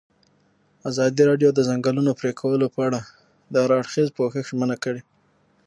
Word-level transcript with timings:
ازادي 0.89 1.23
راډیو 1.29 1.49
د 1.53 1.55
د 1.57 1.59
ځنګلونو 1.69 2.11
پرېکول 2.19 2.59
په 2.75 2.79
اړه 2.87 2.99
د 3.51 3.53
هر 3.63 3.71
اړخیز 3.79 4.07
پوښښ 4.17 4.35
ژمنه 4.51 4.75
کړې. 4.83 5.01